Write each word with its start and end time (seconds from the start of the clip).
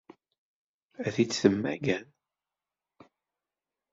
Ad 1.07 1.11
t-id-temmager? 1.15 2.03